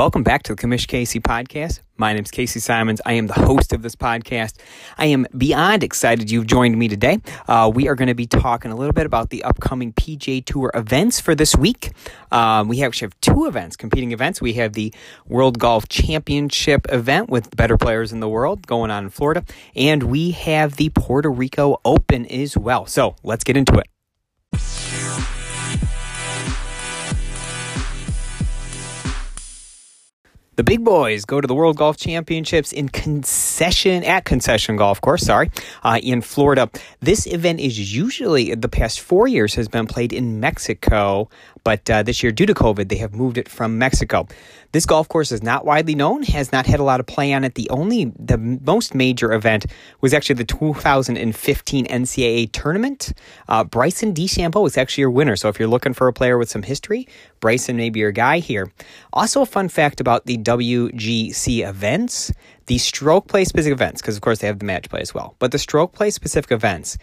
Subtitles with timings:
[0.00, 1.80] Welcome back to the Commish Casey podcast.
[1.98, 3.02] My name is Casey Simons.
[3.04, 4.54] I am the host of this podcast.
[4.96, 7.20] I am beyond excited you've joined me today.
[7.46, 10.70] Uh, we are going to be talking a little bit about the upcoming PGA Tour
[10.72, 11.92] events for this week.
[12.32, 14.40] Um, we actually have two events, competing events.
[14.40, 14.90] We have the
[15.26, 19.44] World Golf Championship event with better players in the world going on in Florida,
[19.76, 22.86] and we have the Puerto Rico Open as well.
[22.86, 23.86] So let's get into it.
[30.60, 35.22] The big boys go to the World Golf Championships in concession at Concession Golf Course,
[35.22, 35.50] sorry,
[35.82, 36.68] uh, in Florida.
[37.00, 41.30] This event is usually the past four years has been played in Mexico,
[41.64, 44.28] but uh, this year due to COVID, they have moved it from Mexico.
[44.72, 47.42] This golf course is not widely known, has not had a lot of play on
[47.42, 47.54] it.
[47.54, 49.64] The only, the most major event
[50.00, 53.12] was actually the 2015 NCAA tournament.
[53.48, 55.36] Uh, Bryson DeChambeau is actually your winner.
[55.36, 57.08] So if you're looking for a player with some history,
[57.40, 58.70] Bryson may be your guy here.
[59.12, 62.32] Also, a fun fact about the WGC events
[62.70, 65.34] the stroke play specific events, because of course they have the match play as well,
[65.40, 66.98] but the stroke play specific events,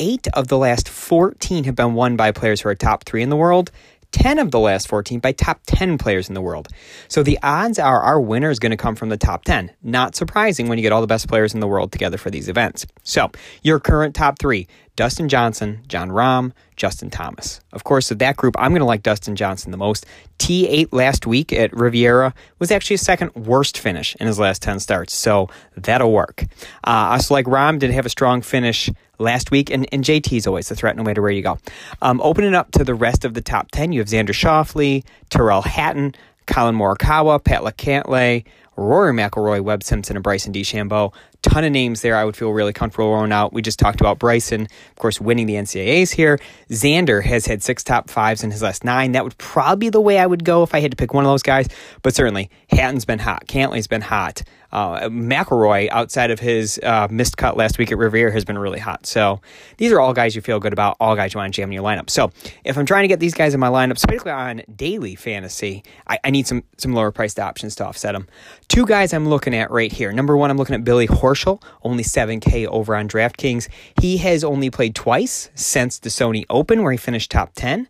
[0.00, 3.28] eight of the last 14 have been won by players who are top three in
[3.28, 3.70] the world.
[4.10, 6.68] 10 of the last 14 by top 10 players in the world.
[7.08, 9.70] So the odds are our winner is going to come from the top 10.
[9.82, 12.48] Not surprising when you get all the best players in the world together for these
[12.48, 12.84] events.
[13.04, 13.30] So
[13.62, 17.60] your current top three Dustin Johnson, Jon Rahm, Justin Thomas.
[17.72, 20.04] Of course, of that group, I'm going to like Dustin Johnson the most.
[20.38, 24.80] T8 last week at Riviera was actually his second worst finish in his last 10
[24.80, 26.44] starts, so that'll work.
[26.84, 30.68] Uh, also, like Rahm did have a strong finish last week, and, and is always
[30.68, 31.58] the threat no matter where you go.
[32.02, 35.62] Um, opening up to the rest of the top 10, you have Xander Schauffele, Tyrrell
[35.62, 36.14] Hatton,
[36.46, 38.44] Collin Morikawa, Patrick Cantlay,
[38.76, 41.12] Rory McIlroy, Webb Simpson, and Bryson DeChambeau
[41.42, 43.52] ton of names there I would feel really comfortable rolling out.
[43.52, 46.38] We just talked about Bryson, of course, winning the NCAAs here.
[46.70, 49.12] Xander has had six top fives in his last nine.
[49.12, 51.24] That would probably be the way I would go if I had to pick one
[51.24, 51.68] of those guys.
[52.02, 53.46] But certainly, Hatton's been hot.
[53.46, 54.42] Cantlay's been hot.
[54.72, 58.78] Uh, McIlroy, outside of his uh, missed cut last week at Riviera, has been really
[58.78, 59.04] hot.
[59.04, 59.42] So
[59.76, 61.74] these are all guys you feel good about, all guys you want to jam in
[61.74, 62.08] your lineup.
[62.08, 62.30] So
[62.64, 66.18] if I'm trying to get these guys in my lineup, particularly on daily fantasy, I,
[66.24, 68.26] I need some some lower priced options to offset them.
[68.68, 70.10] Two guys I'm looking at right here.
[70.10, 73.68] Number one, I'm looking at Billy Horschel, only 7K over on DraftKings.
[74.00, 77.88] He has only played twice since the Sony Open, where he finished top 10.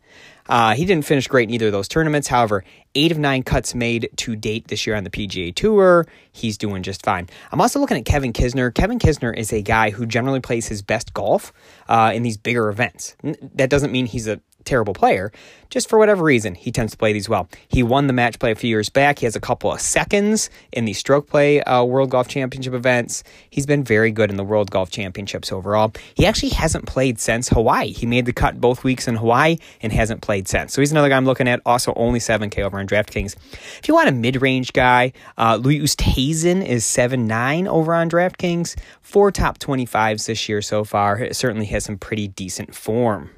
[0.48, 2.26] Uh, he didn't finish great in either of those tournaments.
[2.28, 2.64] However,
[2.94, 6.06] eight of nine cuts made to date this year on the PGA Tour.
[6.32, 7.28] He's doing just fine.
[7.52, 8.74] I'm also looking at Kevin Kisner.
[8.74, 11.52] Kevin Kisner is a guy who generally plays his best golf
[11.88, 13.16] uh, in these bigger events.
[13.54, 15.32] That doesn't mean he's a terrible player.
[15.72, 17.48] Just for whatever reason, he tends to play these well.
[17.68, 19.20] He won the match play a few years back.
[19.20, 23.24] He has a couple of seconds in the stroke play uh, World Golf Championship events.
[23.48, 25.94] He's been very good in the World Golf Championships overall.
[26.14, 27.90] He actually hasn't played since Hawaii.
[27.90, 30.74] He made the cut both weeks in Hawaii and hasn't played since.
[30.74, 31.62] So he's another guy I'm looking at.
[31.64, 33.34] Also, only 7K over on DraftKings.
[33.78, 38.10] If you want a mid range guy, uh, Louis Oosthuizen is 7 9 over on
[38.10, 38.78] DraftKings.
[39.00, 41.18] Four top 25s this year so far.
[41.18, 43.30] It certainly has some pretty decent form.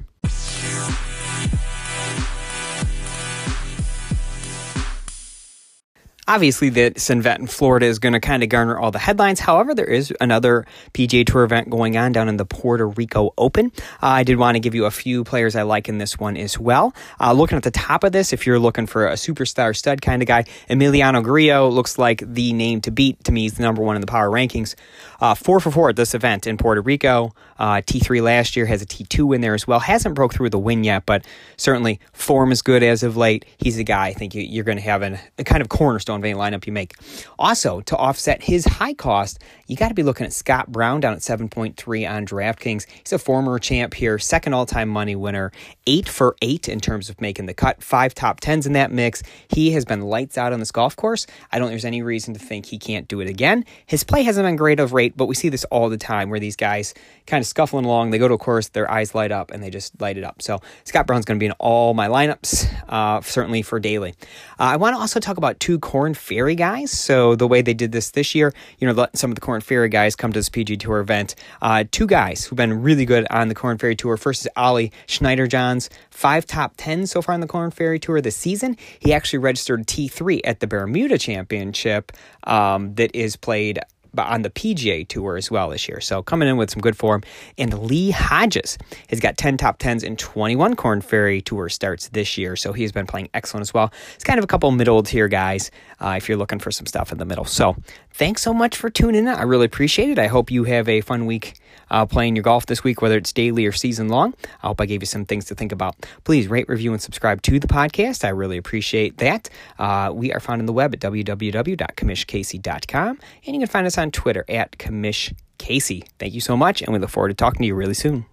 [6.27, 9.41] Obviously, this event in Florida is going to kind of garner all the headlines.
[9.41, 10.65] However, there is another
[10.95, 13.73] PGA Tour event going on down in the Puerto Rico Open.
[14.03, 16.39] Uh, I did want to give you a few players I like in this one
[16.39, 16.95] as well.
[17.21, 20.23] Uh, looking at the top of this, if you're looking for a superstar stud kind
[20.23, 23.23] of guy, Emiliano Grillo looks like the name to beat.
[23.25, 24.77] To me, he's the number one in the power rankings.
[25.21, 27.35] Uh, four for four at this event in Puerto Rico.
[27.59, 29.79] Uh, T3 last year has a T2 in there as well.
[29.79, 31.25] Hasn't broke through the win yet, but
[31.57, 33.45] certainly form is good as of late.
[33.59, 36.35] He's a guy I think you, are going to have a kind of cornerstone any
[36.35, 36.95] lineup you make.
[37.39, 41.15] Also, to offset his high cost, you got to be looking at Scott Brown down
[41.15, 42.87] at 7.3 on DraftKings.
[42.87, 45.53] He's a former champ here, second all time money winner,
[45.87, 49.23] eight for eight in terms of making the cut, five top tens in that mix.
[49.49, 51.27] He has been lights out on this golf course.
[51.51, 53.65] I don't think there's any reason to think he can't do it again.
[53.87, 56.41] His play hasn't been great of rate, but we see this all the time where
[56.41, 56.93] these guys
[57.27, 58.11] kind of scuffling along.
[58.11, 60.43] They go to a course, their eyes light up, and they just light it up.
[60.43, 64.15] So Scott Brown's going to be in all my lineups, uh, certainly for daily.
[64.59, 66.91] Uh, I want to also talk about two Korn Ferry guys.
[66.91, 69.63] So the way they did this this year, you know, let some of the Korn
[69.63, 71.35] Ferry guys come to this PGA Tour event.
[71.63, 74.19] Uh, two guys who've been really good on the Korn Ferry Tour.
[74.19, 78.37] First is Ollie Schniederjans, five top 10 so far on the Korn Ferry Tour this
[78.37, 78.77] season.
[78.99, 82.13] He actually registered T3 at the Bermuda Championship
[82.43, 83.79] um, that is played
[84.23, 86.01] on the PGA Tour as well this year.
[86.01, 87.23] So coming in with some good form.
[87.59, 88.79] And Lee Hodges
[89.09, 92.57] has got 10 top 10s and 21 Korn Ferry Tour starts this year.
[92.57, 93.93] So he's been playing excellent as well.
[94.15, 95.71] It's kind of a couple middle tier guys
[96.01, 97.45] uh, if you're looking for some stuff in the middle.
[97.45, 97.77] So
[98.13, 99.29] thanks so much for tuning in.
[99.29, 100.19] I really appreciate it.
[100.19, 101.55] I hope you have a fun week
[101.95, 104.35] uh, playing your golf this week, whether it's daily or season long.
[104.63, 105.95] I hope I gave you some things to think about.
[106.25, 108.25] Please rate, review, and subscribe to the podcast.
[108.25, 109.49] I really appreciate that.
[109.79, 114.11] Uh, we are found on the web at www.commishcasey.com, and you can find us on
[114.11, 116.09] Twitter at commishcasey.
[116.19, 118.27] Thank you so much, and we look forward to talking to you really soon.